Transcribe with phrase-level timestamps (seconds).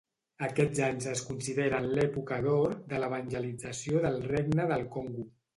[0.45, 5.33] Aquests anys es consideren l'època d'or de l'evangelització del regne del Congo.